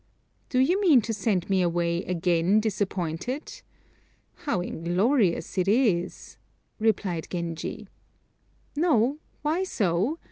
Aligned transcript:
"Do 0.49 0.57
you 0.57 0.81
mean 0.81 1.01
to 1.01 1.13
send 1.13 1.47
me 1.47 1.61
away 1.61 2.01
again 2.05 2.59
disappointed? 2.59 3.61
How 4.33 4.59
inglorious 4.59 5.59
it 5.59 5.67
is," 5.67 6.39
replied 6.79 7.27
Genji. 7.29 7.87
"No; 8.75 9.19
why 9.43 9.63
so? 9.63 10.17